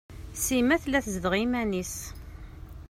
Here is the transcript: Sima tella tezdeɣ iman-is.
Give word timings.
Sima 0.43 0.75
tella 0.81 0.99
tezdeɣ 1.05 1.33
iman-is. 1.43 1.95